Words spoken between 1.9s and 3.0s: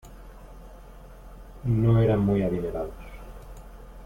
eran muy adinerados.